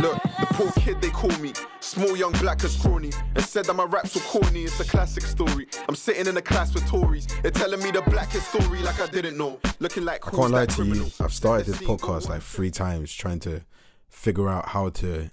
Look, 0.00 0.22
the 0.22 0.46
poor 0.50 0.70
kid 0.72 1.00
they 1.00 1.10
call 1.10 1.36
me, 1.38 1.52
small 1.80 2.16
young 2.16 2.32
black 2.32 2.62
as 2.62 2.76
crony, 2.76 3.10
and 3.34 3.44
said 3.44 3.64
that 3.64 3.74
my 3.74 3.84
raps 3.84 4.14
were 4.14 4.20
corny. 4.20 4.62
It's 4.62 4.78
a 4.78 4.84
classic 4.84 5.24
story. 5.24 5.66
I'm 5.88 5.96
sitting 5.96 6.26
in 6.26 6.36
a 6.36 6.42
class 6.42 6.72
with 6.72 6.86
Tories. 6.86 7.26
They're 7.42 7.50
telling 7.50 7.82
me 7.82 7.90
the 7.90 8.02
blackest 8.02 8.48
story 8.48 8.80
like 8.82 9.00
I 9.00 9.06
didn't 9.06 9.36
know. 9.36 9.58
Looking 9.80 10.04
like 10.04 10.26
I 10.26 10.30
can't 10.30 10.50
lie 10.52 10.66
to 10.66 10.84
you. 10.84 11.06
I've 11.20 11.32
started 11.32 11.66
this 11.66 11.78
podcast 11.78 12.28
like 12.28 12.42
three 12.42 12.70
times 12.70 13.12
trying 13.12 13.40
to 13.40 13.62
figure 14.08 14.48
out 14.48 14.68
how 14.68 14.90
to 14.90 15.30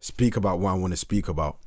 speak 0.00 0.36
about 0.36 0.58
what 0.58 0.70
I 0.70 0.74
want 0.74 0.92
to 0.92 0.96
speak 0.98 1.28
about 1.28 1.58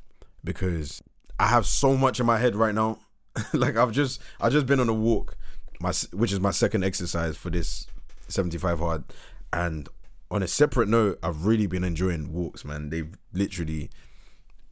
because 0.42 1.02
I 1.38 1.46
have 1.46 1.66
so 1.66 1.96
much 1.96 2.18
in 2.18 2.26
my 2.26 2.38
head 2.38 2.56
right 2.56 2.74
now. 2.74 2.98
like 3.52 3.76
I've 3.76 3.92
just 3.92 4.20
I've 4.40 4.52
just 4.52 4.66
been 4.66 4.80
on 4.80 4.88
a 4.88 4.94
walk, 4.94 5.36
my 5.80 5.92
which 6.12 6.32
is 6.32 6.40
my 6.40 6.50
second 6.50 6.82
exercise 6.82 7.36
for 7.36 7.50
this 7.50 7.86
75 8.26 8.80
hard, 8.80 9.04
and 9.52 9.88
on 10.30 10.42
a 10.42 10.48
separate 10.48 10.88
note, 10.88 11.18
I've 11.22 11.46
really 11.46 11.66
been 11.66 11.84
enjoying 11.84 12.32
walks, 12.32 12.64
man. 12.64 12.90
They've 12.90 13.16
literally 13.32 13.90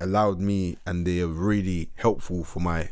allowed 0.01 0.39
me 0.39 0.77
and 0.87 1.07
they 1.07 1.21
are 1.21 1.29
really 1.29 1.91
helpful 1.95 2.45
for 2.45 2.61
my 2.61 2.91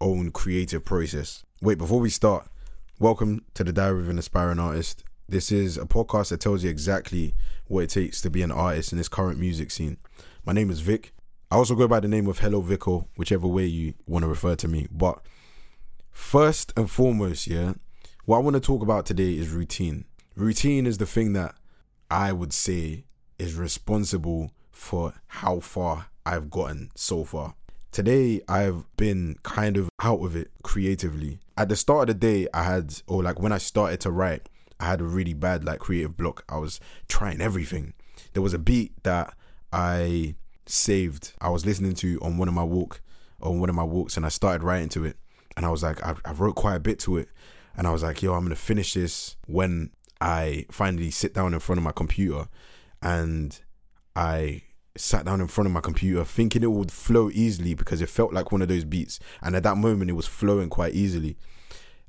own 0.00 0.30
creative 0.30 0.84
process. 0.84 1.44
Wait, 1.60 1.76
before 1.76 2.00
we 2.00 2.08
start, 2.08 2.48
welcome 2.98 3.44
to 3.52 3.62
the 3.62 3.72
Diary 3.72 4.00
of 4.00 4.08
an 4.08 4.18
Aspiring 4.18 4.58
Artist. 4.58 5.04
This 5.28 5.52
is 5.52 5.76
a 5.76 5.84
podcast 5.84 6.30
that 6.30 6.40
tells 6.40 6.64
you 6.64 6.70
exactly 6.70 7.34
what 7.66 7.84
it 7.84 7.90
takes 7.90 8.22
to 8.22 8.30
be 8.30 8.42
an 8.42 8.50
artist 8.50 8.92
in 8.92 8.98
this 8.98 9.08
current 9.08 9.38
music 9.38 9.70
scene. 9.70 9.98
My 10.46 10.54
name 10.54 10.70
is 10.70 10.80
Vic. 10.80 11.12
I 11.50 11.56
also 11.56 11.74
go 11.74 11.86
by 11.86 12.00
the 12.00 12.08
name 12.08 12.28
of 12.28 12.38
Hello 12.38 12.62
Vico, 12.62 13.08
whichever 13.16 13.46
way 13.46 13.66
you 13.66 13.92
want 14.06 14.22
to 14.22 14.28
refer 14.28 14.56
to 14.56 14.68
me. 14.68 14.88
But 14.90 15.20
first 16.10 16.72
and 16.76 16.90
foremost, 16.90 17.46
yeah, 17.46 17.74
what 18.24 18.38
I 18.38 18.40
want 18.40 18.54
to 18.54 18.60
talk 18.60 18.82
about 18.82 19.04
today 19.04 19.36
is 19.36 19.50
routine. 19.50 20.06
Routine 20.34 20.86
is 20.86 20.96
the 20.96 21.06
thing 21.06 21.34
that 21.34 21.54
I 22.10 22.32
would 22.32 22.52
say 22.52 23.04
is 23.38 23.54
responsible 23.54 24.50
for 24.70 25.14
how 25.28 25.60
far 25.60 26.06
I've 26.26 26.50
gotten 26.50 26.90
so 26.94 27.24
far. 27.24 27.54
Today, 27.92 28.40
I've 28.48 28.84
been 28.96 29.36
kind 29.42 29.76
of 29.76 29.88
out 30.02 30.24
of 30.24 30.36
it 30.36 30.50
creatively. 30.62 31.38
At 31.56 31.68
the 31.68 31.76
start 31.76 32.08
of 32.08 32.20
the 32.20 32.20
day, 32.20 32.48
I 32.54 32.62
had, 32.64 33.00
or 33.06 33.22
like 33.22 33.40
when 33.40 33.52
I 33.52 33.58
started 33.58 34.00
to 34.00 34.10
write, 34.10 34.48
I 34.78 34.86
had 34.86 35.00
a 35.00 35.04
really 35.04 35.34
bad 35.34 35.64
like 35.64 35.80
creative 35.80 36.16
block. 36.16 36.44
I 36.48 36.58
was 36.58 36.80
trying 37.08 37.40
everything. 37.40 37.94
There 38.32 38.42
was 38.42 38.54
a 38.54 38.58
beat 38.58 39.02
that 39.02 39.34
I 39.72 40.36
saved. 40.66 41.32
I 41.40 41.50
was 41.50 41.66
listening 41.66 41.94
to 41.94 42.18
on 42.22 42.38
one 42.38 42.48
of 42.48 42.54
my 42.54 42.64
walk, 42.64 43.00
on 43.40 43.60
one 43.60 43.68
of 43.68 43.74
my 43.74 43.84
walks, 43.84 44.16
and 44.16 44.24
I 44.24 44.30
started 44.30 44.62
writing 44.62 44.88
to 44.90 45.04
it. 45.04 45.16
And 45.56 45.66
I 45.66 45.70
was 45.70 45.82
like, 45.82 46.02
I, 46.02 46.14
I 46.24 46.32
wrote 46.32 46.54
quite 46.54 46.76
a 46.76 46.80
bit 46.80 46.98
to 47.00 47.18
it, 47.18 47.28
and 47.76 47.86
I 47.86 47.90
was 47.90 48.02
like, 48.02 48.22
yo, 48.22 48.34
I'm 48.34 48.44
gonna 48.44 48.56
finish 48.56 48.94
this 48.94 49.36
when 49.46 49.90
I 50.20 50.66
finally 50.70 51.10
sit 51.10 51.34
down 51.34 51.54
in 51.54 51.60
front 51.60 51.78
of 51.78 51.84
my 51.84 51.92
computer 51.92 52.48
and 53.02 53.58
I 54.14 54.62
sat 54.96 55.24
down 55.24 55.40
in 55.40 55.48
front 55.48 55.66
of 55.66 55.72
my 55.72 55.80
computer 55.80 56.24
thinking 56.24 56.62
it 56.62 56.70
would 56.70 56.92
flow 56.92 57.30
easily 57.32 57.74
because 57.74 58.02
it 58.02 58.08
felt 58.08 58.32
like 58.32 58.52
one 58.52 58.62
of 58.62 58.68
those 58.68 58.84
beats. 58.84 59.18
And 59.42 59.56
at 59.56 59.62
that 59.62 59.76
moment, 59.76 60.10
it 60.10 60.14
was 60.14 60.26
flowing 60.26 60.68
quite 60.68 60.94
easily. 60.94 61.36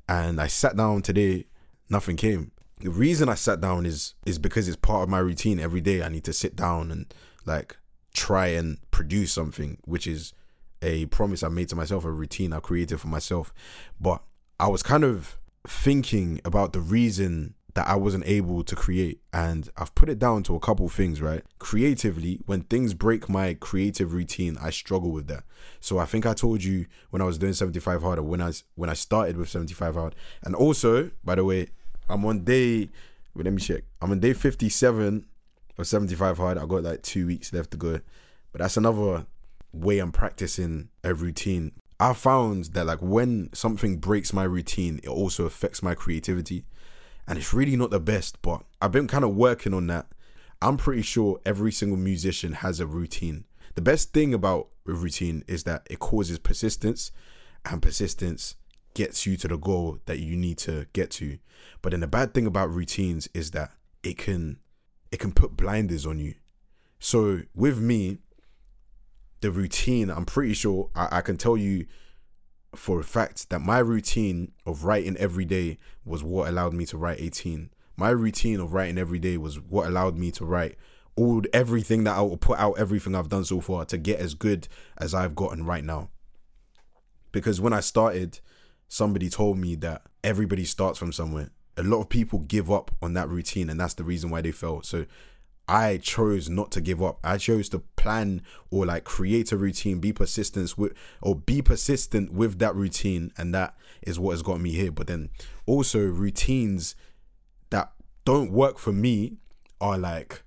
And 0.08 0.40
I 0.40 0.46
sat 0.46 0.76
down 0.76 1.02
today, 1.02 1.46
nothing 1.88 2.16
came. 2.16 2.52
The 2.80 2.90
reason 2.90 3.28
I 3.28 3.34
sat 3.34 3.60
down 3.60 3.86
is 3.86 4.14
is 4.26 4.38
because 4.38 4.66
it's 4.66 4.76
part 4.76 5.04
of 5.04 5.08
my 5.08 5.20
routine 5.20 5.60
every 5.60 5.80
day. 5.80 6.02
I 6.02 6.08
need 6.08 6.24
to 6.24 6.32
sit 6.32 6.56
down 6.56 6.90
and 6.90 7.14
like 7.46 7.76
try 8.12 8.48
and 8.48 8.78
produce 8.90 9.32
something, 9.32 9.78
which 9.84 10.06
is 10.06 10.32
a 10.82 11.06
promise 11.06 11.44
I 11.44 11.48
made 11.48 11.68
to 11.68 11.76
myself, 11.76 12.04
a 12.04 12.10
routine 12.10 12.52
I 12.52 12.58
created 12.58 13.00
for 13.00 13.06
myself. 13.06 13.54
But 14.00 14.22
I 14.58 14.66
was 14.66 14.82
kind 14.82 15.04
of 15.04 15.38
thinking 15.66 16.40
about 16.44 16.72
the 16.72 16.80
reason 16.80 17.54
that 17.74 17.88
I 17.88 17.96
wasn't 17.96 18.26
able 18.26 18.62
to 18.64 18.76
create. 18.76 19.20
And 19.32 19.68
I've 19.76 19.94
put 19.94 20.08
it 20.08 20.18
down 20.18 20.42
to 20.44 20.54
a 20.54 20.60
couple 20.60 20.88
things, 20.88 21.22
right? 21.22 21.42
Creatively, 21.58 22.40
when 22.46 22.62
things 22.62 22.94
break 22.94 23.28
my 23.28 23.54
creative 23.54 24.12
routine, 24.12 24.58
I 24.60 24.70
struggle 24.70 25.10
with 25.10 25.26
that. 25.28 25.44
So 25.80 25.98
I 25.98 26.04
think 26.04 26.26
I 26.26 26.34
told 26.34 26.62
you 26.62 26.86
when 27.10 27.22
I 27.22 27.24
was 27.24 27.38
doing 27.38 27.54
75 27.54 28.02
hard 28.02 28.20
when 28.20 28.42
I 28.42 28.52
when 28.74 28.90
I 28.90 28.94
started 28.94 29.36
with 29.36 29.48
75 29.48 29.94
hard. 29.94 30.14
And 30.42 30.54
also, 30.54 31.10
by 31.24 31.34
the 31.34 31.44
way, 31.44 31.68
I'm 32.08 32.24
on 32.26 32.44
day 32.44 32.90
wait, 33.34 33.44
let 33.44 33.52
me 33.52 33.60
check. 33.60 33.84
I'm 34.00 34.10
on 34.10 34.20
day 34.20 34.32
57 34.32 35.26
of 35.78 35.86
75 35.86 36.36
hard. 36.38 36.58
I 36.58 36.66
got 36.66 36.82
like 36.82 37.02
two 37.02 37.26
weeks 37.26 37.52
left 37.52 37.70
to 37.72 37.76
go. 37.76 38.00
But 38.52 38.60
that's 38.60 38.76
another 38.76 39.26
way 39.72 39.98
I'm 39.98 40.12
practicing 40.12 40.90
a 41.02 41.14
routine. 41.14 41.72
I 41.98 42.12
found 42.12 42.66
that 42.66 42.86
like 42.86 42.98
when 43.00 43.48
something 43.54 43.96
breaks 43.96 44.32
my 44.32 44.44
routine, 44.44 45.00
it 45.02 45.08
also 45.08 45.46
affects 45.46 45.82
my 45.82 45.94
creativity 45.94 46.66
and 47.26 47.38
it's 47.38 47.52
really 47.52 47.76
not 47.76 47.90
the 47.90 48.00
best, 48.00 48.40
but 48.42 48.62
I've 48.80 48.92
been 48.92 49.08
kind 49.08 49.24
of 49.24 49.34
working 49.34 49.74
on 49.74 49.86
that. 49.88 50.06
I'm 50.60 50.76
pretty 50.76 51.02
sure 51.02 51.40
every 51.44 51.72
single 51.72 51.98
musician 51.98 52.52
has 52.54 52.80
a 52.80 52.86
routine. 52.86 53.44
The 53.74 53.82
best 53.82 54.12
thing 54.12 54.34
about 54.34 54.68
a 54.86 54.92
routine 54.92 55.44
is 55.46 55.64
that 55.64 55.86
it 55.90 55.98
causes 55.98 56.38
persistence, 56.38 57.10
and 57.64 57.80
persistence 57.80 58.56
gets 58.94 59.26
you 59.26 59.36
to 59.38 59.48
the 59.48 59.56
goal 59.56 59.98
that 60.06 60.18
you 60.18 60.36
need 60.36 60.58
to 60.58 60.86
get 60.92 61.10
to. 61.12 61.38
But 61.80 61.92
then 61.92 62.00
the 62.00 62.06
bad 62.06 62.34
thing 62.34 62.46
about 62.46 62.72
routines 62.72 63.28
is 63.34 63.52
that 63.52 63.72
it 64.02 64.18
can 64.18 64.58
it 65.10 65.18
can 65.18 65.32
put 65.32 65.56
blinders 65.56 66.06
on 66.06 66.18
you. 66.18 66.34
So 66.98 67.42
with 67.54 67.78
me, 67.78 68.18
the 69.40 69.50
routine, 69.50 70.10
I'm 70.10 70.24
pretty 70.24 70.54
sure 70.54 70.90
I, 70.94 71.18
I 71.18 71.20
can 71.20 71.36
tell 71.36 71.56
you 71.56 71.86
for 72.74 73.00
a 73.00 73.04
fact 73.04 73.50
that 73.50 73.60
my 73.60 73.78
routine 73.78 74.52
of 74.66 74.84
writing 74.84 75.16
every 75.18 75.44
day 75.44 75.78
was 76.04 76.22
what 76.24 76.48
allowed 76.48 76.72
me 76.72 76.86
to 76.86 76.96
write 76.96 77.20
18. 77.20 77.70
My 77.96 78.10
routine 78.10 78.60
of 78.60 78.72
writing 78.72 78.98
every 78.98 79.18
day 79.18 79.36
was 79.36 79.60
what 79.60 79.86
allowed 79.86 80.16
me 80.16 80.30
to 80.32 80.44
write 80.44 80.76
all 81.16 81.42
everything 81.52 82.04
that 82.04 82.16
I 82.16 82.22
will 82.22 82.38
put 82.38 82.58
out 82.58 82.78
everything 82.78 83.14
I've 83.14 83.28
done 83.28 83.44
so 83.44 83.60
far 83.60 83.84
to 83.86 83.98
get 83.98 84.18
as 84.18 84.34
good 84.34 84.68
as 84.96 85.14
I've 85.14 85.34
gotten 85.34 85.64
right 85.64 85.84
now. 85.84 86.08
Because 87.32 87.60
when 87.60 87.72
I 87.72 87.80
started, 87.80 88.40
somebody 88.88 89.28
told 89.28 89.58
me 89.58 89.74
that 89.76 90.02
everybody 90.24 90.64
starts 90.64 90.98
from 90.98 91.12
somewhere. 91.12 91.50
A 91.76 91.82
lot 91.82 92.00
of 92.00 92.08
people 92.08 92.40
give 92.40 92.70
up 92.70 92.90
on 93.02 93.14
that 93.14 93.28
routine 93.28 93.70
and 93.70 93.78
that's 93.78 93.94
the 93.94 94.04
reason 94.04 94.30
why 94.30 94.40
they 94.40 94.52
fail. 94.52 94.82
So 94.82 95.06
I 95.68 95.98
chose 95.98 96.48
not 96.48 96.70
to 96.72 96.80
give 96.80 97.02
up. 97.02 97.18
I 97.22 97.38
chose 97.38 97.68
to 97.70 97.80
plan 97.96 98.42
or 98.70 98.86
like 98.86 99.04
create 99.04 99.52
a 99.52 99.56
routine, 99.56 100.00
be 100.00 100.12
persistent 100.12 100.76
with 100.76 100.92
or 101.20 101.36
be 101.36 101.62
persistent 101.62 102.32
with 102.32 102.58
that 102.58 102.74
routine, 102.74 103.32
and 103.38 103.54
that 103.54 103.76
is 104.02 104.18
what 104.18 104.32
has 104.32 104.42
got 104.42 104.60
me 104.60 104.72
here. 104.72 104.90
But 104.90 105.06
then 105.06 105.30
also 105.66 106.00
routines 106.00 106.94
that 107.70 107.92
don't 108.24 108.50
work 108.50 108.78
for 108.78 108.92
me 108.92 109.36
are 109.80 109.98
like 109.98 110.42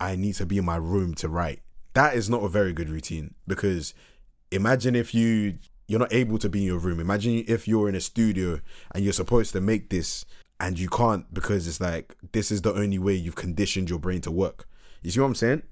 I 0.00 0.16
need 0.16 0.34
to 0.34 0.46
be 0.46 0.58
in 0.58 0.64
my 0.64 0.76
room 0.76 1.14
to 1.16 1.28
write. 1.28 1.60
That 1.94 2.14
is 2.14 2.30
not 2.30 2.44
a 2.44 2.48
very 2.48 2.72
good 2.72 2.88
routine 2.88 3.34
because 3.46 3.94
imagine 4.50 4.94
if 4.94 5.14
you 5.14 5.58
you're 5.88 5.98
not 5.98 6.12
able 6.12 6.38
to 6.38 6.48
be 6.50 6.60
in 6.60 6.66
your 6.66 6.78
room. 6.78 7.00
Imagine 7.00 7.44
if 7.48 7.66
you're 7.66 7.88
in 7.88 7.94
a 7.94 8.00
studio 8.00 8.60
and 8.94 9.02
you're 9.02 9.12
supposed 9.14 9.52
to 9.54 9.60
make 9.60 9.88
this 9.88 10.26
and 10.60 10.78
you 10.78 10.88
can't 10.88 11.32
because 11.32 11.66
it's 11.66 11.80
like 11.80 12.16
this 12.32 12.50
is 12.50 12.62
the 12.62 12.74
only 12.74 12.98
way 12.98 13.14
you've 13.14 13.36
conditioned 13.36 13.88
your 13.88 13.98
brain 13.98 14.20
to 14.22 14.30
work. 14.30 14.68
You 15.02 15.10
see 15.10 15.20
what 15.20 15.26
I'm 15.26 15.34
saying? 15.34 15.62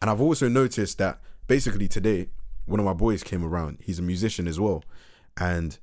And 0.00 0.10
I've 0.10 0.20
also 0.20 0.48
noticed 0.48 0.98
that 0.98 1.20
basically 1.46 1.88
today, 1.88 2.28
one 2.66 2.80
of 2.80 2.86
my 2.86 2.92
boys 2.92 3.22
came 3.22 3.44
around. 3.44 3.78
He's 3.80 3.98
a 3.98 4.02
musician 4.02 4.48
as 4.48 4.58
well, 4.58 4.84
and 5.36 5.78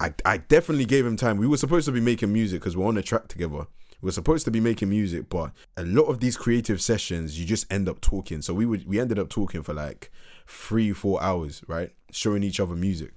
I 0.00 0.14
I 0.24 0.38
definitely 0.38 0.84
gave 0.84 1.04
him 1.04 1.16
time. 1.16 1.38
We 1.38 1.46
were 1.46 1.56
supposed 1.56 1.86
to 1.86 1.92
be 1.92 2.00
making 2.00 2.32
music 2.32 2.60
because 2.60 2.76
we're 2.76 2.86
on 2.86 2.96
a 2.96 3.02
track 3.02 3.28
together. 3.28 3.66
We 4.00 4.10
are 4.10 4.12
supposed 4.12 4.44
to 4.44 4.52
be 4.52 4.60
making 4.60 4.90
music, 4.90 5.28
but 5.28 5.50
a 5.76 5.82
lot 5.82 6.04
of 6.04 6.20
these 6.20 6.36
creative 6.36 6.80
sessions, 6.80 7.38
you 7.38 7.44
just 7.44 7.70
end 7.72 7.88
up 7.88 8.00
talking. 8.00 8.42
So 8.42 8.54
we 8.54 8.64
would 8.64 8.86
we 8.86 9.00
ended 9.00 9.18
up 9.18 9.28
talking 9.28 9.62
for 9.62 9.74
like 9.74 10.12
three, 10.46 10.92
four 10.92 11.20
hours, 11.20 11.62
right? 11.66 11.90
Showing 12.12 12.44
each 12.44 12.60
other 12.60 12.76
music. 12.76 13.12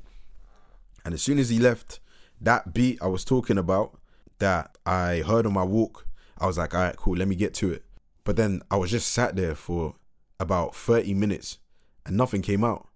And 1.06 1.14
as 1.14 1.22
soon 1.22 1.38
as 1.38 1.50
he 1.50 1.60
left, 1.60 2.00
that 2.42 2.74
beat 2.74 3.02
I 3.02 3.08
was 3.08 3.24
talking 3.24 3.58
about 3.58 3.98
that 4.40 4.78
I 4.86 5.24
heard 5.26 5.46
on 5.46 5.54
my 5.54 5.64
walk, 5.64 6.08
I 6.38 6.48
was 6.48 6.58
like, 6.58 6.74
all 6.74 6.82
right, 6.82 6.98
cool, 6.98 7.16
let 7.16 7.28
me 7.28 7.36
get 7.36 7.54
to 7.56 7.72
it. 7.72 7.84
But 8.24 8.36
then 8.36 8.62
I 8.70 8.78
was 8.78 8.92
just 8.92 9.12
sat 9.12 9.36
there 9.36 9.56
for 9.56 9.96
about 10.40 10.76
30 10.76 11.14
minutes 11.14 11.60
and 12.06 12.18
nothing 12.18 12.42
came 12.42 12.64
out. 12.64 12.88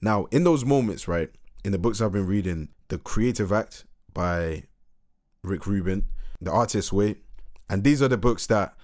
Now, 0.00 0.24
in 0.30 0.44
those 0.44 0.64
moments, 0.64 1.06
right, 1.06 1.30
in 1.64 1.72
the 1.72 1.78
books 1.78 2.00
I've 2.00 2.12
been 2.12 2.26
reading, 2.26 2.68
The 2.88 2.98
Creative 2.98 3.52
Act 3.52 3.84
by 4.12 4.64
Rick 5.42 5.66
Rubin, 5.66 6.06
The 6.40 6.50
Artist's 6.50 6.92
Way, 6.92 7.16
and 7.68 7.84
these 7.84 8.02
are 8.02 8.08
the 8.08 8.16
books 8.16 8.46
that 8.46 8.74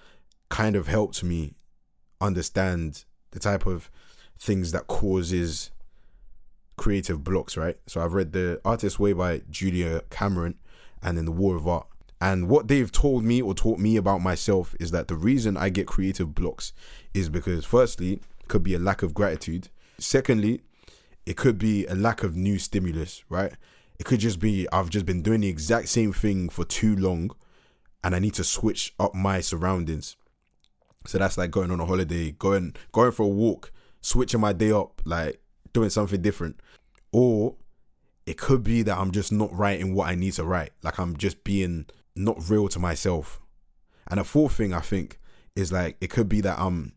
kind 0.48 0.76
of 0.76 0.88
helped 0.88 1.22
me 1.22 1.54
understand 2.20 3.04
the 3.30 3.38
type 3.38 3.66
of 3.66 3.90
things 4.38 4.72
that 4.72 4.86
causes 4.86 5.70
creative 6.80 7.22
blocks, 7.22 7.58
right? 7.58 7.76
So 7.86 8.00
I've 8.00 8.14
read 8.14 8.32
The 8.32 8.58
Artist's 8.64 8.98
Way 8.98 9.12
by 9.12 9.42
Julia 9.50 10.00
Cameron 10.08 10.54
and 11.02 11.18
then 11.18 11.26
The 11.26 11.30
War 11.30 11.54
of 11.54 11.68
Art. 11.68 11.86
And 12.22 12.48
what 12.48 12.68
they've 12.68 12.90
told 12.90 13.22
me 13.22 13.42
or 13.42 13.54
taught 13.54 13.78
me 13.78 13.96
about 13.96 14.22
myself 14.22 14.74
is 14.80 14.90
that 14.90 15.06
the 15.06 15.14
reason 15.14 15.58
I 15.58 15.68
get 15.68 15.86
creative 15.86 16.34
blocks 16.34 16.72
is 17.12 17.28
because 17.28 17.66
firstly, 17.66 18.14
it 18.14 18.48
could 18.48 18.62
be 18.62 18.74
a 18.74 18.78
lack 18.78 19.02
of 19.02 19.12
gratitude. 19.12 19.68
Secondly, 19.98 20.62
it 21.26 21.36
could 21.36 21.58
be 21.58 21.84
a 21.84 21.94
lack 21.94 22.22
of 22.22 22.34
new 22.34 22.58
stimulus, 22.58 23.24
right? 23.28 23.52
It 23.98 24.06
could 24.06 24.20
just 24.20 24.40
be 24.40 24.66
I've 24.72 24.88
just 24.88 25.04
been 25.04 25.22
doing 25.22 25.42
the 25.42 25.48
exact 25.48 25.88
same 25.88 26.14
thing 26.14 26.48
for 26.48 26.64
too 26.64 26.96
long 26.96 27.30
and 28.02 28.14
I 28.14 28.18
need 28.20 28.34
to 28.34 28.44
switch 28.44 28.94
up 28.98 29.14
my 29.14 29.42
surroundings. 29.42 30.16
So 31.06 31.18
that's 31.18 31.36
like 31.36 31.50
going 31.50 31.70
on 31.70 31.80
a 31.80 31.84
holiday, 31.84 32.30
going 32.32 32.74
going 32.92 33.12
for 33.12 33.24
a 33.24 33.28
walk, 33.28 33.70
switching 34.00 34.40
my 34.40 34.54
day 34.54 34.72
up, 34.72 35.02
like 35.04 35.42
doing 35.72 35.90
something 35.90 36.20
different. 36.22 36.60
Or 37.12 37.56
it 38.26 38.38
could 38.38 38.62
be 38.62 38.82
that 38.82 38.98
I'm 38.98 39.10
just 39.10 39.32
not 39.32 39.52
writing 39.52 39.94
what 39.94 40.08
I 40.08 40.14
need 40.14 40.34
to 40.34 40.44
write. 40.44 40.70
Like 40.82 40.98
I'm 40.98 41.16
just 41.16 41.42
being 41.44 41.86
not 42.14 42.48
real 42.48 42.68
to 42.68 42.78
myself. 42.78 43.40
And 44.08 44.20
a 44.20 44.24
fourth 44.24 44.54
thing 44.54 44.72
I 44.72 44.80
think 44.80 45.18
is 45.56 45.72
like 45.72 45.96
it 46.00 46.10
could 46.10 46.28
be 46.28 46.40
that 46.42 46.58
I'm 46.58 46.92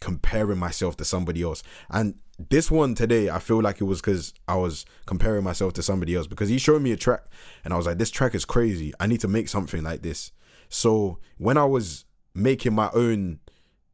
comparing 0.00 0.58
myself 0.58 0.96
to 0.98 1.04
somebody 1.04 1.42
else. 1.42 1.62
And 1.90 2.16
this 2.50 2.70
one 2.70 2.94
today, 2.94 3.30
I 3.30 3.38
feel 3.38 3.62
like 3.62 3.80
it 3.80 3.84
was 3.84 4.00
because 4.00 4.34
I 4.48 4.56
was 4.56 4.84
comparing 5.06 5.44
myself 5.44 5.72
to 5.74 5.82
somebody 5.82 6.14
else 6.14 6.26
because 6.26 6.48
he 6.48 6.58
showed 6.58 6.82
me 6.82 6.92
a 6.92 6.96
track 6.96 7.24
and 7.64 7.72
I 7.72 7.76
was 7.76 7.86
like, 7.86 7.98
this 7.98 8.10
track 8.10 8.34
is 8.34 8.44
crazy. 8.44 8.92
I 8.98 9.06
need 9.06 9.20
to 9.20 9.28
make 9.28 9.48
something 9.48 9.82
like 9.82 10.02
this. 10.02 10.32
So 10.68 11.18
when 11.38 11.56
I 11.56 11.64
was 11.64 12.04
making 12.34 12.74
my 12.74 12.90
own 12.92 13.38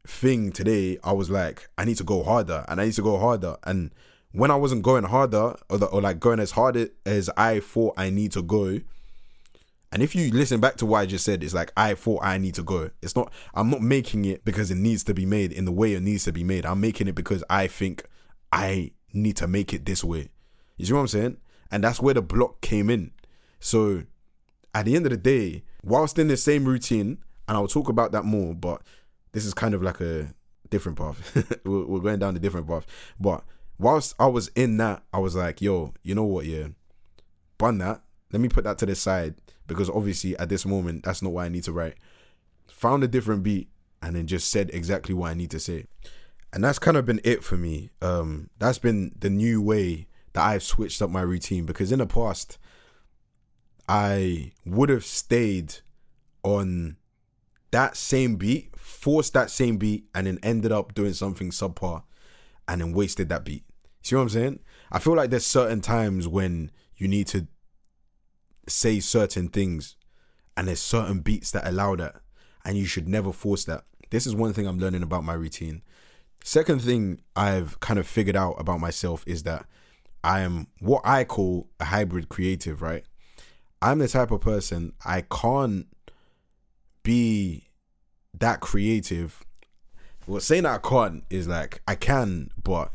thing 0.05 0.51
today, 0.51 0.97
I 1.03 1.13
was 1.13 1.29
like, 1.29 1.69
I 1.77 1.85
need 1.85 1.97
to 1.97 2.03
go 2.03 2.23
harder 2.23 2.65
and 2.67 2.81
I 2.81 2.85
need 2.85 2.93
to 2.93 3.01
go 3.01 3.17
harder. 3.17 3.57
And 3.63 3.91
when 4.31 4.51
I 4.51 4.55
wasn't 4.55 4.83
going 4.83 5.03
harder 5.05 5.55
or, 5.69 5.77
the, 5.77 5.85
or 5.87 6.01
like 6.01 6.19
going 6.19 6.39
as 6.39 6.51
hard 6.51 6.91
as 7.05 7.29
I 7.37 7.59
thought 7.59 7.93
I 7.97 8.09
need 8.09 8.31
to 8.33 8.41
go, 8.41 8.79
and 9.93 10.01
if 10.01 10.15
you 10.15 10.31
listen 10.31 10.61
back 10.61 10.77
to 10.77 10.85
what 10.85 10.99
I 10.99 11.05
just 11.05 11.25
said, 11.25 11.43
it's 11.43 11.53
like 11.53 11.71
I 11.75 11.95
thought 11.95 12.23
I 12.23 12.37
need 12.37 12.55
to 12.55 12.63
go. 12.63 12.91
It's 13.01 13.15
not 13.15 13.31
I'm 13.53 13.69
not 13.69 13.81
making 13.81 14.23
it 14.25 14.45
because 14.45 14.71
it 14.71 14.77
needs 14.77 15.03
to 15.05 15.13
be 15.13 15.25
made 15.25 15.51
in 15.51 15.65
the 15.65 15.71
way 15.71 15.93
it 15.93 16.01
needs 16.01 16.23
to 16.25 16.31
be 16.31 16.45
made. 16.45 16.65
I'm 16.65 16.79
making 16.79 17.07
it 17.07 17.15
because 17.15 17.43
I 17.49 17.67
think 17.67 18.05
I 18.53 18.91
need 19.13 19.35
to 19.37 19.47
make 19.47 19.73
it 19.73 19.85
this 19.85 20.03
way. 20.03 20.29
You 20.77 20.85
see 20.85 20.93
what 20.93 21.01
I'm 21.01 21.07
saying? 21.07 21.37
And 21.69 21.83
that's 21.83 22.01
where 22.01 22.13
the 22.13 22.21
block 22.21 22.61
came 22.61 22.89
in. 22.89 23.11
So 23.59 24.03
at 24.73 24.85
the 24.85 24.95
end 24.95 25.05
of 25.05 25.11
the 25.11 25.17
day, 25.17 25.63
whilst 25.83 26.17
in 26.17 26.29
the 26.29 26.37
same 26.37 26.65
routine, 26.65 27.17
and 27.47 27.57
I'll 27.57 27.67
talk 27.67 27.89
about 27.89 28.13
that 28.13 28.23
more, 28.23 28.53
but 28.53 28.81
this 29.31 29.45
is 29.45 29.53
kind 29.53 29.73
of 29.73 29.81
like 29.81 30.01
a 30.01 30.33
different 30.69 30.97
path. 30.97 31.61
we're 31.65 31.99
going 31.99 32.19
down 32.19 32.35
a 32.35 32.39
different 32.39 32.67
path. 32.67 32.85
But 33.19 33.43
whilst 33.77 34.15
I 34.19 34.27
was 34.27 34.49
in 34.55 34.77
that, 34.77 35.03
I 35.13 35.19
was 35.19 35.35
like, 35.35 35.61
yo, 35.61 35.93
you 36.03 36.15
know 36.15 36.23
what, 36.23 36.45
yeah, 36.45 36.67
bun 37.57 37.77
that. 37.79 38.01
Let 38.31 38.41
me 38.41 38.49
put 38.49 38.63
that 38.63 38.77
to 38.79 38.85
the 38.85 38.95
side 38.95 39.35
because 39.67 39.89
obviously 39.89 40.37
at 40.37 40.49
this 40.49 40.65
moment, 40.65 41.03
that's 41.03 41.21
not 41.21 41.33
what 41.33 41.45
I 41.45 41.49
need 41.49 41.63
to 41.65 41.71
write. 41.71 41.95
Found 42.69 43.03
a 43.03 43.07
different 43.07 43.43
beat 43.43 43.69
and 44.01 44.15
then 44.15 44.27
just 44.27 44.49
said 44.49 44.69
exactly 44.73 45.13
what 45.13 45.31
I 45.31 45.33
need 45.33 45.51
to 45.51 45.59
say. 45.59 45.85
And 46.53 46.63
that's 46.63 46.79
kind 46.79 46.97
of 46.97 47.05
been 47.05 47.21
it 47.23 47.43
for 47.43 47.55
me. 47.57 47.91
Um, 48.01 48.49
that's 48.59 48.79
been 48.79 49.13
the 49.17 49.29
new 49.29 49.61
way 49.61 50.07
that 50.33 50.43
I've 50.43 50.63
switched 50.63 51.01
up 51.01 51.09
my 51.09 51.21
routine 51.21 51.65
because 51.65 51.91
in 51.91 51.99
the 51.99 52.05
past, 52.05 52.57
I 53.87 54.51
would 54.65 54.89
have 54.89 55.05
stayed 55.05 55.75
on 56.43 56.97
that 57.71 57.97
same 57.97 58.35
beat, 58.35 58.77
forced 58.77 59.33
that 59.33 59.49
same 59.49 59.77
beat, 59.77 60.05
and 60.13 60.27
then 60.27 60.39
ended 60.43 60.71
up 60.71 60.93
doing 60.93 61.13
something 61.13 61.49
subpar 61.49 62.03
and 62.67 62.81
then 62.81 62.93
wasted 62.93 63.29
that 63.29 63.43
beat. 63.43 63.63
See 64.01 64.15
what 64.15 64.23
I'm 64.23 64.29
saying? 64.29 64.59
I 64.91 64.99
feel 64.99 65.15
like 65.15 65.29
there's 65.29 65.45
certain 65.45 65.81
times 65.81 66.27
when 66.27 66.71
you 66.97 67.07
need 67.07 67.27
to 67.27 67.47
say 68.67 68.99
certain 68.99 69.47
things 69.47 69.95
and 70.55 70.67
there's 70.67 70.79
certain 70.79 71.19
beats 71.19 71.51
that 71.51 71.67
allow 71.67 71.95
that 71.95 72.15
and 72.63 72.77
you 72.77 72.85
should 72.85 73.07
never 73.07 73.31
force 73.31 73.65
that. 73.65 73.83
This 74.09 74.27
is 74.27 74.35
one 74.35 74.53
thing 74.53 74.67
I'm 74.67 74.79
learning 74.79 75.03
about 75.03 75.23
my 75.23 75.33
routine. 75.33 75.81
Second 76.43 76.81
thing 76.81 77.21
I've 77.35 77.79
kind 77.79 77.99
of 77.99 78.07
figured 78.07 78.35
out 78.35 78.55
about 78.59 78.79
myself 78.79 79.23
is 79.27 79.43
that 79.43 79.65
I 80.23 80.41
am 80.41 80.67
what 80.79 81.01
I 81.05 81.23
call 81.23 81.69
a 81.79 81.85
hybrid 81.85 82.29
creative, 82.29 82.81
right? 82.81 83.03
I'm 83.81 83.99
the 83.99 84.07
type 84.07 84.31
of 84.31 84.41
person 84.41 84.93
I 85.05 85.21
can't 85.21 85.87
be 87.03 87.69
that 88.33 88.59
creative. 88.59 89.43
Well, 90.27 90.39
saying 90.39 90.63
that 90.63 90.75
I 90.83 90.89
can't 90.89 91.23
is 91.29 91.47
like 91.47 91.81
I 91.87 91.95
can, 91.95 92.51
but 92.61 92.91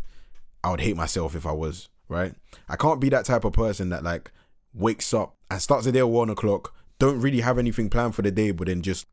I 0.63 0.71
would 0.71 0.81
hate 0.81 0.97
myself 0.97 1.35
if 1.35 1.47
I 1.47 1.53
was, 1.53 1.89
right? 2.09 2.35
I 2.69 2.77
can't 2.77 3.01
be 3.01 3.09
that 3.11 3.25
type 3.25 3.45
of 3.45 3.53
person 3.53 3.91
that 3.91 4.05
like 4.05 4.33
wakes 4.75 5.13
up 5.13 5.37
and 5.51 5.61
starts 5.61 5.85
the 5.85 5.93
day 5.93 6.01
at 6.01 6.09
one 6.09 6.31
o'clock, 6.31 6.75
don't 6.99 7.21
really 7.21 7.41
have 7.41 7.59
anything 7.59 7.91
planned 7.91 8.15
for 8.15 8.23
the 8.23 8.31
day, 8.31 8.51
but 8.51 8.67
then 8.69 8.83
just 8.83 9.07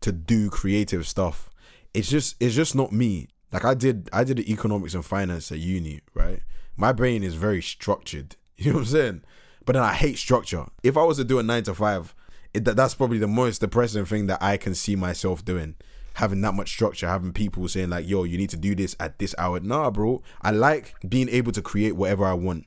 to 0.00 0.12
do 0.12 0.50
creative 0.50 1.06
stuff. 1.06 1.50
It's 1.94 2.08
just 2.08 2.36
it's 2.40 2.54
just 2.54 2.74
not 2.74 2.92
me. 2.92 3.28
Like 3.52 3.64
I 3.64 3.74
did 3.74 4.08
I 4.12 4.24
did 4.24 4.40
economics 4.40 4.94
and 4.94 5.04
finance 5.04 5.50
at 5.50 5.58
uni, 5.58 6.00
right? 6.14 6.40
My 6.76 6.92
brain 6.92 7.22
is 7.22 7.34
very 7.34 7.62
structured. 7.62 8.36
You 8.60 8.72
know 8.72 8.80
what 8.80 8.80
I'm 8.80 8.86
saying? 8.88 9.22
But 9.64 9.72
then 9.72 9.82
I 9.82 9.94
hate 9.94 10.18
structure. 10.18 10.66
If 10.82 10.98
I 10.98 11.02
was 11.02 11.16
to 11.16 11.24
do 11.24 11.38
a 11.38 11.42
nine 11.42 11.62
to 11.62 11.72
five, 11.72 12.14
it, 12.54 12.64
that's 12.64 12.94
probably 12.94 13.18
the 13.18 13.28
most 13.28 13.60
depressing 13.60 14.04
thing 14.04 14.26
that 14.26 14.42
I 14.42 14.56
can 14.56 14.74
see 14.74 14.96
myself 14.96 15.44
doing. 15.44 15.76
Having 16.14 16.40
that 16.42 16.54
much 16.54 16.68
structure, 16.68 17.06
having 17.06 17.32
people 17.32 17.66
saying 17.68 17.90
like, 17.90 18.08
"Yo, 18.08 18.24
you 18.24 18.36
need 18.36 18.50
to 18.50 18.56
do 18.56 18.74
this 18.74 18.96
at 18.98 19.18
this 19.18 19.34
hour." 19.38 19.60
Nah, 19.60 19.90
bro. 19.90 20.22
I 20.42 20.50
like 20.50 20.94
being 21.08 21.28
able 21.28 21.52
to 21.52 21.62
create 21.62 21.96
whatever 21.96 22.24
I 22.24 22.34
want, 22.34 22.66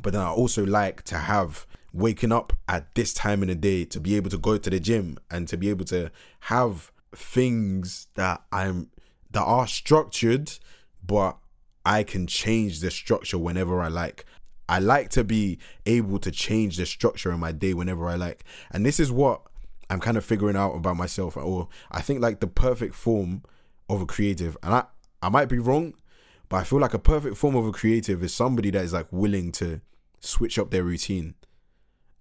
but 0.00 0.12
then 0.12 0.22
I 0.22 0.30
also 0.30 0.64
like 0.64 1.02
to 1.04 1.18
have 1.18 1.66
waking 1.92 2.32
up 2.32 2.52
at 2.68 2.94
this 2.94 3.14
time 3.14 3.42
in 3.42 3.48
the 3.48 3.54
day 3.54 3.84
to 3.86 4.00
be 4.00 4.16
able 4.16 4.30
to 4.30 4.38
go 4.38 4.58
to 4.58 4.70
the 4.70 4.80
gym 4.80 5.18
and 5.30 5.48
to 5.48 5.56
be 5.56 5.70
able 5.70 5.84
to 5.86 6.10
have 6.40 6.92
things 7.14 8.08
that 8.14 8.42
I'm 8.52 8.90
that 9.30 9.42
are 9.42 9.66
structured, 9.66 10.52
but 11.04 11.36
I 11.84 12.02
can 12.02 12.26
change 12.26 12.80
the 12.80 12.90
structure 12.90 13.38
whenever 13.38 13.80
I 13.80 13.88
like. 13.88 14.24
I 14.68 14.78
like 14.78 15.10
to 15.10 15.24
be 15.24 15.58
able 15.84 16.18
to 16.18 16.30
change 16.30 16.76
the 16.76 16.86
structure 16.86 17.30
in 17.32 17.40
my 17.40 17.52
day 17.52 17.74
whenever 17.74 18.08
I 18.08 18.16
like. 18.16 18.44
And 18.70 18.84
this 18.84 18.98
is 18.98 19.12
what 19.12 19.42
I'm 19.88 20.00
kind 20.00 20.16
of 20.16 20.24
figuring 20.24 20.56
out 20.56 20.72
about 20.72 20.96
myself. 20.96 21.36
Or 21.36 21.68
I 21.90 22.00
think 22.00 22.20
like 22.20 22.40
the 22.40 22.46
perfect 22.46 22.94
form 22.94 23.42
of 23.88 24.00
a 24.00 24.06
creative, 24.06 24.56
and 24.62 24.74
I, 24.74 24.84
I 25.22 25.28
might 25.28 25.48
be 25.48 25.58
wrong, 25.58 25.94
but 26.48 26.58
I 26.58 26.64
feel 26.64 26.80
like 26.80 26.94
a 26.94 26.98
perfect 26.98 27.36
form 27.36 27.54
of 27.54 27.66
a 27.66 27.72
creative 27.72 28.22
is 28.22 28.34
somebody 28.34 28.70
that 28.70 28.84
is 28.84 28.92
like 28.92 29.12
willing 29.12 29.52
to 29.52 29.80
switch 30.20 30.58
up 30.58 30.70
their 30.70 30.82
routine 30.82 31.34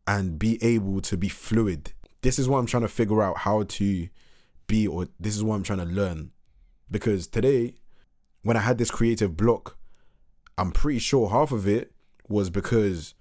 and 0.07 0.37
be 0.37 0.63
able 0.63 1.01
to 1.01 1.17
be 1.17 1.29
fluid. 1.29 1.93
This 2.21 2.37
is 2.37 2.47
what 2.47 2.59
I'm 2.59 2.65
trying 2.65 2.83
to 2.83 2.89
figure 2.89 3.21
out 3.21 3.39
how 3.39 3.63
to 3.63 4.09
be, 4.67 4.87
or 4.87 5.07
this 5.19 5.35
is 5.35 5.43
what 5.43 5.55
I'm 5.55 5.63
trying 5.63 5.79
to 5.79 5.85
learn. 5.85 6.31
Because 6.89 7.27
today, 7.27 7.75
when 8.43 8.57
I 8.57 8.61
had 8.61 8.77
this 8.77 8.91
creative 8.91 9.35
block, 9.35 9.77
I'm 10.57 10.71
pretty 10.71 10.99
sure 10.99 11.29
half 11.29 11.51
of 11.51 11.67
it 11.67 11.91
was 12.27 12.49
because 12.49 13.13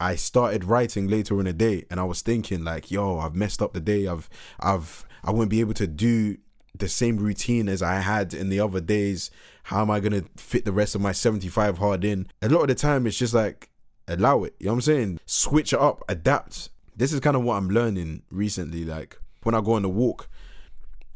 I 0.00 0.16
started 0.16 0.64
writing 0.64 1.06
later 1.08 1.38
in 1.38 1.46
the 1.46 1.52
day 1.52 1.84
and 1.90 2.00
I 2.00 2.04
was 2.04 2.22
thinking 2.22 2.64
like, 2.64 2.90
yo, 2.90 3.18
I've 3.18 3.36
messed 3.36 3.62
up 3.62 3.72
the 3.72 3.80
day. 3.80 4.06
I've 4.06 4.28
I've 4.58 5.04
I 5.22 5.30
won't 5.30 5.50
be 5.50 5.60
able 5.60 5.74
to 5.74 5.86
do 5.86 6.38
the 6.76 6.88
same 6.88 7.18
routine 7.18 7.68
as 7.68 7.82
I 7.82 8.00
had 8.00 8.34
in 8.34 8.48
the 8.48 8.58
other 8.58 8.80
days. 8.80 9.30
How 9.64 9.82
am 9.82 9.90
I 9.90 10.00
gonna 10.00 10.24
fit 10.36 10.64
the 10.64 10.72
rest 10.72 10.94
of 10.94 11.00
my 11.00 11.12
75 11.12 11.78
hard 11.78 12.04
in? 12.04 12.26
A 12.40 12.48
lot 12.48 12.62
of 12.62 12.68
the 12.68 12.74
time 12.74 13.06
it's 13.06 13.18
just 13.18 13.34
like 13.34 13.70
allow 14.08 14.42
it. 14.42 14.54
You 14.58 14.66
know 14.66 14.72
what 14.72 14.76
I'm 14.76 14.82
saying? 14.82 15.20
Switch 15.26 15.72
it 15.72 15.80
up, 15.80 16.02
adapt. 16.08 16.70
This 16.96 17.12
is 17.12 17.20
kind 17.20 17.36
of 17.36 17.42
what 17.42 17.54
I'm 17.54 17.68
learning 17.68 18.22
recently. 18.30 18.84
Like 18.84 19.18
when 19.44 19.54
I 19.54 19.60
go 19.60 19.74
on 19.74 19.84
a 19.84 19.88
walk, 19.88 20.28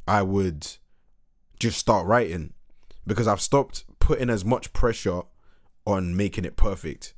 I 0.07 0.23
would 0.23 0.67
just 1.59 1.79
start 1.79 2.07
writing 2.07 2.53
because 3.07 3.27
I've 3.27 3.41
stopped 3.41 3.85
putting 3.99 4.31
as 4.31 4.45
much 4.45 4.73
pressure 4.73 5.23
on 5.87 6.17
making 6.17 6.45
it 6.45 6.57
perfect. 6.57 7.15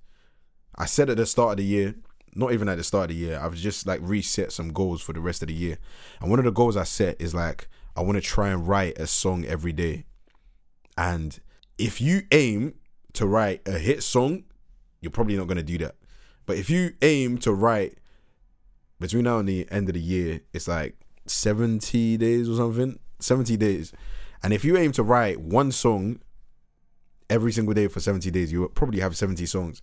I 0.76 0.87
said 0.87 1.10
at 1.10 1.16
the 1.16 1.26
start 1.26 1.52
of 1.52 1.56
the 1.56 1.64
year, 1.64 1.94
not 2.34 2.52
even 2.52 2.68
at 2.68 2.76
the 2.76 2.84
start 2.84 3.10
of 3.10 3.16
the 3.16 3.22
year, 3.22 3.40
I've 3.42 3.54
just 3.54 3.87
like 3.87 4.00
reset 4.02 4.52
some 4.52 4.72
goals 4.72 5.02
for 5.02 5.12
the 5.12 5.20
rest 5.20 5.42
of 5.42 5.48
the 5.48 5.54
year. 5.54 5.78
And 6.20 6.30
one 6.30 6.38
of 6.38 6.44
the 6.44 6.52
goals 6.52 6.76
I 6.76 6.84
set 6.84 7.20
is 7.20 7.34
like, 7.34 7.68
I 7.96 8.02
want 8.02 8.16
to 8.16 8.22
try 8.22 8.50
and 8.50 8.68
write 8.68 8.98
a 8.98 9.06
song 9.06 9.44
every 9.44 9.72
day. 9.72 10.04
And 10.96 11.38
if 11.78 12.00
you 12.00 12.22
aim 12.30 12.75
to 13.14 13.26
write 13.26 13.66
a 13.66 13.78
hit 13.78 14.02
song, 14.02 14.44
you're 15.00 15.10
probably 15.10 15.37
not 15.37 15.48
going 15.48 15.56
to 15.56 15.62
do 15.62 15.78
that. 15.78 15.96
But 16.46 16.58
if 16.58 16.70
you 16.70 16.92
aim 17.02 17.38
to 17.38 17.52
write 17.52 17.98
between 19.00 19.25
now 19.25 19.38
and 19.38 19.48
the 19.48 19.66
end 19.70 19.88
of 19.88 19.94
the 19.94 20.00
year, 20.00 20.40
it's 20.52 20.68
like 20.68 20.96
70 21.26 22.16
days 22.16 22.48
or 22.48 22.56
something, 22.56 22.98
70 23.20 23.56
days. 23.56 23.92
And 24.42 24.52
if 24.52 24.64
you 24.64 24.76
aim 24.76 24.92
to 24.92 25.02
write 25.02 25.40
one 25.40 25.72
song 25.72 26.20
every 27.30 27.52
single 27.52 27.75
day 27.75 27.88
for 27.88 28.00
70 28.00 28.30
days, 28.30 28.52
you 28.52 28.68
probably 28.75 29.00
have 29.00 29.16
70 29.16 29.44
songs. 29.47 29.82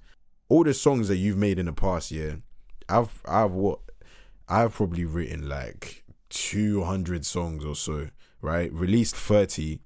All 0.50 0.64
the 0.64 0.74
songs 0.74 1.08
that 1.08 1.18
you've 1.18 1.38
made 1.38 1.60
in 1.60 1.66
the 1.66 1.74
past 1.74 2.12
year, 2.12 2.42
I've 2.88 3.22
I've 3.26 3.52
what 3.52 3.80
I've 4.48 4.74
probably 4.74 5.06
written 5.06 5.50
like 5.50 6.04
200 6.30 7.26
songs 7.26 7.66
or 7.66 7.76
so, 7.76 8.10
right? 8.42 8.72
Released 8.72 9.16
30 9.16 9.80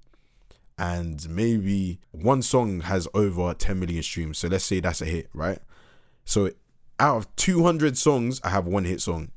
and 0.78 1.28
maybe 1.28 2.00
one 2.10 2.42
song 2.42 2.80
has 2.80 3.06
over 3.14 3.52
10 3.54 3.78
million 3.78 4.02
streams. 4.02 4.38
So 4.38 4.48
let's 4.48 4.64
say 4.64 4.80
that's 4.80 5.02
a 5.02 5.06
hit, 5.06 5.28
right? 5.34 5.58
So 6.24 6.50
out 6.98 7.16
of 7.16 7.36
200 7.36 7.96
songs, 7.96 8.40
I 8.42 8.50
have 8.50 8.66
one 8.66 8.84
hit 8.84 9.00
song. 9.00 9.30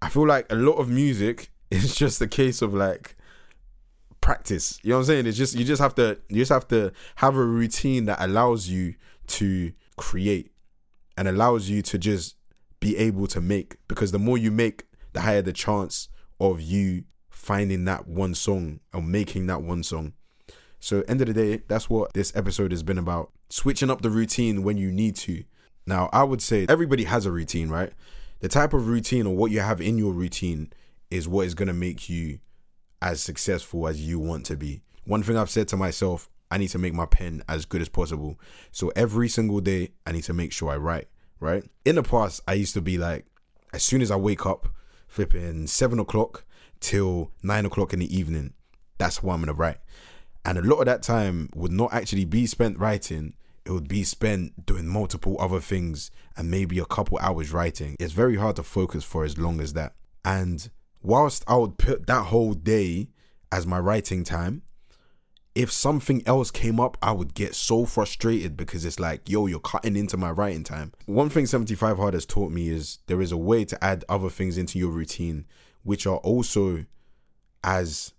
I 0.00 0.08
feel 0.08 0.26
like 0.26 0.50
a 0.50 0.54
lot 0.54 0.74
of 0.74 0.88
music 0.88 1.50
is 1.70 1.94
just 1.94 2.20
a 2.20 2.26
case 2.26 2.62
of 2.62 2.74
like 2.74 3.15
practice. 4.26 4.80
You 4.82 4.90
know 4.90 4.96
what 4.96 5.00
I'm 5.02 5.06
saying? 5.06 5.26
It's 5.28 5.38
just 5.38 5.54
you 5.54 5.64
just 5.64 5.80
have 5.80 5.94
to 5.94 6.18
you 6.28 6.38
just 6.38 6.50
have 6.50 6.66
to 6.68 6.90
have 7.14 7.36
a 7.36 7.44
routine 7.44 8.06
that 8.06 8.20
allows 8.20 8.68
you 8.68 8.96
to 9.28 9.72
create 9.96 10.50
and 11.16 11.28
allows 11.28 11.70
you 11.70 11.80
to 11.82 11.96
just 11.96 12.34
be 12.80 12.96
able 12.96 13.28
to 13.28 13.40
make 13.40 13.76
because 13.86 14.10
the 14.10 14.18
more 14.18 14.36
you 14.36 14.50
make, 14.50 14.82
the 15.12 15.20
higher 15.20 15.42
the 15.42 15.52
chance 15.52 16.08
of 16.40 16.60
you 16.60 17.04
finding 17.30 17.84
that 17.84 18.08
one 18.08 18.34
song 18.34 18.80
or 18.92 19.00
making 19.00 19.46
that 19.46 19.62
one 19.62 19.84
song. 19.84 20.12
So 20.80 21.04
end 21.06 21.20
of 21.20 21.28
the 21.28 21.32
day, 21.32 21.62
that's 21.68 21.88
what 21.88 22.12
this 22.12 22.34
episode 22.34 22.72
has 22.72 22.82
been 22.82 22.98
about. 22.98 23.30
Switching 23.48 23.90
up 23.90 24.02
the 24.02 24.10
routine 24.10 24.64
when 24.64 24.76
you 24.76 24.90
need 24.90 25.14
to. 25.16 25.44
Now, 25.86 26.10
I 26.12 26.24
would 26.24 26.42
say 26.42 26.66
everybody 26.68 27.04
has 27.04 27.26
a 27.26 27.30
routine, 27.30 27.68
right? 27.68 27.92
The 28.40 28.48
type 28.48 28.74
of 28.74 28.88
routine 28.88 29.24
or 29.24 29.36
what 29.36 29.52
you 29.52 29.60
have 29.60 29.80
in 29.80 29.98
your 29.98 30.12
routine 30.12 30.72
is 31.12 31.28
what 31.28 31.46
is 31.46 31.54
going 31.54 31.68
to 31.68 31.74
make 31.74 32.08
you 32.08 32.40
as 33.02 33.20
successful 33.20 33.86
as 33.86 34.00
you 34.00 34.18
want 34.18 34.46
to 34.46 34.56
be. 34.56 34.82
One 35.04 35.22
thing 35.22 35.36
I've 35.36 35.50
said 35.50 35.68
to 35.68 35.76
myself, 35.76 36.28
I 36.50 36.58
need 36.58 36.68
to 36.68 36.78
make 36.78 36.94
my 36.94 37.06
pen 37.06 37.42
as 37.48 37.64
good 37.64 37.80
as 37.80 37.88
possible. 37.88 38.38
So 38.70 38.92
every 38.96 39.28
single 39.28 39.60
day, 39.60 39.90
I 40.06 40.12
need 40.12 40.24
to 40.24 40.34
make 40.34 40.52
sure 40.52 40.70
I 40.70 40.76
write, 40.76 41.08
right? 41.40 41.64
In 41.84 41.96
the 41.96 42.02
past, 42.02 42.40
I 42.46 42.54
used 42.54 42.74
to 42.74 42.80
be 42.80 42.98
like, 42.98 43.26
as 43.72 43.82
soon 43.82 44.00
as 44.00 44.10
I 44.10 44.16
wake 44.16 44.46
up, 44.46 44.68
flipping 45.08 45.66
seven 45.66 45.98
o'clock 45.98 46.44
till 46.80 47.32
nine 47.42 47.66
o'clock 47.66 47.92
in 47.92 48.00
the 48.00 48.16
evening, 48.16 48.54
that's 48.98 49.22
what 49.22 49.34
I'm 49.34 49.44
to 49.46 49.52
write. 49.52 49.78
And 50.44 50.58
a 50.58 50.62
lot 50.62 50.76
of 50.76 50.86
that 50.86 51.02
time 51.02 51.50
would 51.54 51.72
not 51.72 51.92
actually 51.92 52.24
be 52.24 52.46
spent 52.46 52.78
writing. 52.78 53.34
It 53.64 53.72
would 53.72 53.88
be 53.88 54.04
spent 54.04 54.64
doing 54.64 54.86
multiple 54.86 55.36
other 55.40 55.60
things 55.60 56.12
and 56.36 56.50
maybe 56.50 56.78
a 56.78 56.84
couple 56.84 57.18
hours 57.18 57.52
writing. 57.52 57.96
It's 57.98 58.12
very 58.12 58.36
hard 58.36 58.56
to 58.56 58.62
focus 58.62 59.02
for 59.02 59.24
as 59.24 59.38
long 59.38 59.60
as 59.60 59.72
that. 59.72 59.94
And 60.24 60.70
whilst 61.06 61.44
I 61.46 61.54
would 61.56 61.78
put 61.78 62.08
that 62.08 62.24
whole 62.26 62.52
day 62.52 63.08
as 63.52 63.64
my 63.64 63.78
writing 63.78 64.24
time, 64.24 64.62
if 65.54 65.70
something 65.72 66.22
else 66.26 66.50
came 66.50 66.80
up, 66.80 66.98
I 67.00 67.12
would 67.12 67.32
get 67.32 67.54
so 67.54 67.86
frustrated 67.86 68.56
because 68.56 68.84
it's 68.84 68.98
like, 68.98 69.28
yo, 69.28 69.46
you're 69.46 69.60
cutting 69.60 69.96
into 69.96 70.16
my 70.16 70.30
writing 70.30 70.64
time. 70.64 70.92
One 71.06 71.30
thing 71.30 71.46
75 71.46 71.96
Hard 71.96 72.14
has 72.14 72.26
taught 72.26 72.50
me 72.50 72.68
is 72.68 72.98
there 73.06 73.22
is 73.22 73.30
a 73.30 73.36
way 73.36 73.64
to 73.64 73.82
add 73.82 74.04
other 74.08 74.28
things 74.28 74.58
into 74.58 74.78
your 74.80 74.90
routine, 74.90 75.46
which 75.84 76.06
are 76.06 76.18
also 76.18 76.84
as 77.62 78.12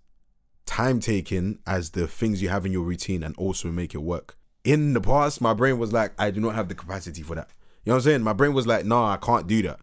time 0.64 0.98
taking 0.98 1.58
as 1.66 1.90
the 1.90 2.08
things 2.08 2.40
you 2.40 2.48
have 2.48 2.64
in 2.64 2.72
your 2.72 2.82
routine 2.84 3.22
and 3.22 3.36
also 3.36 3.68
make 3.68 3.94
it 3.94 4.02
work. 4.02 4.36
In 4.64 4.94
the 4.94 5.00
past, 5.00 5.40
my 5.42 5.52
brain 5.52 5.78
was 5.78 5.92
like, 5.92 6.12
I 6.18 6.30
do 6.30 6.40
not 6.40 6.54
have 6.54 6.68
the 6.68 6.74
capacity 6.74 7.22
for 7.22 7.34
that. 7.34 7.50
You 7.84 7.90
know 7.90 7.96
what 7.96 7.98
I'm 7.98 8.02
saying? 8.04 8.22
My 8.22 8.32
brain 8.32 8.54
was 8.54 8.66
like, 8.66 8.86
no, 8.86 9.04
I 9.04 9.18
can't 9.18 9.46
do 9.46 9.62
that. 9.62 9.78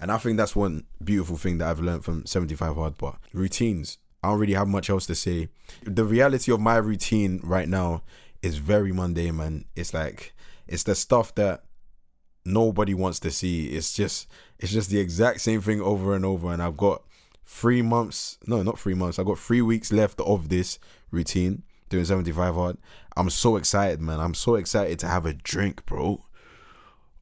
And 0.00 0.10
I 0.10 0.18
think 0.18 0.36
that's 0.36 0.56
one 0.56 0.84
beautiful 1.02 1.36
thing 1.36 1.58
that 1.58 1.68
I've 1.68 1.80
learned 1.80 2.04
from 2.04 2.26
75 2.26 2.74
Hard. 2.74 2.98
But 2.98 3.16
routines, 3.32 3.98
I 4.22 4.28
don't 4.28 4.40
really 4.40 4.54
have 4.54 4.68
much 4.68 4.90
else 4.90 5.06
to 5.06 5.14
say. 5.14 5.48
The 5.82 6.04
reality 6.04 6.52
of 6.52 6.60
my 6.60 6.76
routine 6.76 7.40
right 7.42 7.68
now 7.68 8.02
is 8.42 8.58
very 8.58 8.92
mundane, 8.92 9.36
man. 9.36 9.64
It's 9.76 9.94
like, 9.94 10.34
it's 10.66 10.82
the 10.82 10.94
stuff 10.94 11.34
that 11.36 11.64
nobody 12.44 12.94
wants 12.94 13.20
to 13.20 13.30
see. 13.30 13.68
It's 13.68 13.94
just, 13.94 14.28
it's 14.58 14.72
just 14.72 14.90
the 14.90 14.98
exact 14.98 15.40
same 15.40 15.60
thing 15.60 15.80
over 15.80 16.14
and 16.14 16.24
over. 16.24 16.52
And 16.52 16.62
I've 16.62 16.76
got 16.76 17.02
three 17.44 17.82
months, 17.82 18.38
no, 18.46 18.62
not 18.62 18.78
three 18.78 18.94
months. 18.94 19.18
I've 19.18 19.26
got 19.26 19.38
three 19.38 19.62
weeks 19.62 19.92
left 19.92 20.20
of 20.20 20.48
this 20.48 20.78
routine 21.10 21.62
doing 21.88 22.04
75 22.04 22.54
hard. 22.54 22.78
I'm 23.16 23.30
so 23.30 23.56
excited, 23.56 24.00
man. 24.00 24.20
I'm 24.20 24.34
so 24.34 24.56
excited 24.56 24.98
to 25.00 25.06
have 25.06 25.26
a 25.26 25.32
drink, 25.32 25.86
bro. 25.86 26.24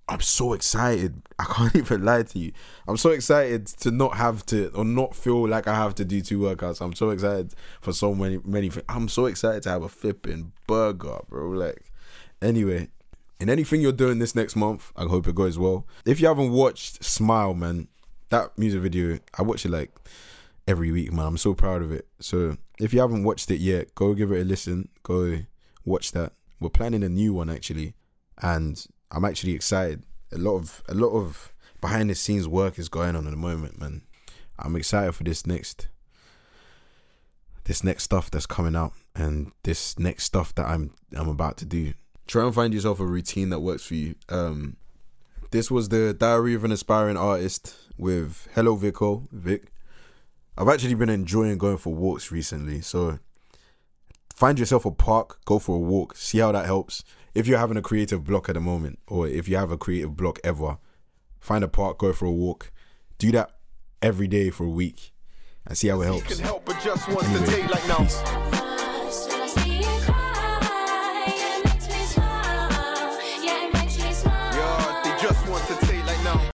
I'm 0.08 0.20
so 0.20 0.52
excited. 0.52 1.22
I 1.38 1.44
can't 1.44 1.76
even 1.76 2.04
lie 2.04 2.24
to 2.24 2.38
you. 2.38 2.52
I'm 2.86 2.96
so 2.96 3.10
excited 3.10 3.66
to 3.66 3.90
not 3.90 4.16
have 4.16 4.44
to 4.46 4.68
or 4.74 4.84
not 4.84 5.14
feel 5.14 5.48
like 5.48 5.66
I 5.68 5.74
have 5.74 5.94
to 5.96 6.04
do 6.04 6.20
two 6.20 6.40
workouts. 6.40 6.80
I'm 6.80 6.94
so 6.94 7.10
excited 7.10 7.54
for 7.80 7.92
so 7.92 8.14
many 8.14 8.38
many 8.44 8.68
things. 8.68 8.84
I'm 8.88 9.08
so 9.08 9.26
excited 9.26 9.62
to 9.64 9.70
have 9.70 9.82
a 9.82 9.88
flipping 9.88 10.52
burger, 10.66 11.18
bro. 11.28 11.50
Like, 11.50 11.92
anyway, 12.40 12.88
in 13.40 13.48
anything 13.48 13.80
you're 13.80 13.92
doing 13.92 14.18
this 14.18 14.34
next 14.34 14.56
month, 14.56 14.92
I 14.96 15.04
hope 15.04 15.26
it 15.26 15.34
goes 15.34 15.58
well. 15.58 15.86
If 16.04 16.20
you 16.20 16.28
haven't 16.28 16.52
watched 16.52 17.04
Smile, 17.04 17.54
man, 17.54 17.88
that 18.28 18.56
music 18.58 18.80
video, 18.82 19.18
I 19.38 19.42
watch 19.42 19.64
it 19.64 19.70
like 19.70 19.90
every 20.66 20.90
week, 20.90 21.12
man. 21.12 21.26
I'm 21.26 21.36
so 21.36 21.54
proud 21.54 21.82
of 21.82 21.92
it. 21.92 22.06
So 22.20 22.56
if 22.78 22.92
you 22.92 23.00
haven't 23.00 23.24
watched 23.24 23.50
it 23.50 23.60
yet, 23.60 23.94
go 23.94 24.14
give 24.14 24.32
it 24.32 24.40
a 24.40 24.44
listen. 24.44 24.88
Go 25.02 25.40
watch 25.84 26.12
that. 26.12 26.32
We're 26.60 26.70
planning 26.70 27.02
a 27.02 27.08
new 27.08 27.34
one 27.34 27.50
actually, 27.50 27.94
and 28.40 28.84
I'm 29.12 29.24
actually 29.24 29.52
excited. 29.52 30.02
A 30.32 30.38
lot 30.38 30.56
of 30.56 30.82
a 30.88 30.94
lot 30.94 31.10
of 31.10 31.52
behind 31.80 32.10
the 32.10 32.14
scenes 32.14 32.48
work 32.48 32.78
is 32.78 32.88
going 32.88 33.14
on 33.14 33.26
at 33.26 33.30
the 33.30 33.36
moment, 33.36 33.78
man. 33.78 34.02
I'm 34.58 34.74
excited 34.76 35.12
for 35.12 35.24
this 35.24 35.46
next 35.46 35.88
this 37.64 37.84
next 37.84 38.04
stuff 38.04 38.30
that's 38.30 38.46
coming 38.46 38.74
out 38.74 38.92
and 39.14 39.52
this 39.62 39.98
next 39.98 40.24
stuff 40.24 40.54
that 40.54 40.66
I'm 40.66 40.94
I'm 41.14 41.28
about 41.28 41.58
to 41.58 41.66
do. 41.66 41.92
Try 42.26 42.44
and 42.44 42.54
find 42.54 42.72
yourself 42.72 42.98
a 42.98 43.06
routine 43.06 43.50
that 43.50 43.60
works 43.60 43.84
for 43.84 43.94
you. 43.94 44.14
Um 44.28 44.76
this 45.50 45.70
was 45.70 45.90
the 45.90 46.14
Diary 46.14 46.54
of 46.54 46.64
an 46.64 46.72
Aspiring 46.72 47.18
Artist 47.18 47.76
with 47.98 48.48
Hello 48.54 48.74
Vico, 48.74 49.28
Vic. 49.30 49.70
I've 50.56 50.68
actually 50.68 50.94
been 50.94 51.10
enjoying 51.10 51.58
going 51.58 51.76
for 51.76 51.94
walks 51.94 52.32
recently, 52.32 52.80
so 52.80 53.18
find 54.34 54.58
yourself 54.58 54.84
a 54.84 54.90
park, 54.90 55.40
go 55.44 55.58
for 55.58 55.76
a 55.76 55.78
walk, 55.78 56.16
see 56.16 56.38
how 56.38 56.52
that 56.52 56.66
helps. 56.66 57.04
If 57.34 57.46
you're 57.46 57.58
having 57.58 57.76
a 57.76 57.82
creative 57.82 58.24
block 58.24 58.48
at 58.48 58.54
the 58.54 58.60
moment, 58.60 58.98
or 59.06 59.26
if 59.26 59.48
you 59.48 59.56
have 59.56 59.70
a 59.70 59.78
creative 59.78 60.16
block 60.16 60.38
ever, 60.44 60.78
find 61.40 61.64
a 61.64 61.68
park, 61.68 61.98
go 61.98 62.12
for 62.12 62.26
a 62.26 62.32
walk. 62.32 62.72
Do 63.18 63.30
that 63.32 63.50
every 64.00 64.28
day 64.28 64.50
for 64.50 64.64
a 64.64 64.70
week 64.70 65.12
and 65.66 65.76
see 65.78 65.88
how 65.88 66.00
it 66.02 66.06
helps. 66.06 66.36
Can 66.36 66.44
help 66.44 66.64
but 66.64 66.80
just 66.82 67.08
wants 67.08 67.32
to 67.32 67.46
take 67.46 67.70
like 67.70 67.86
now. 67.88 68.71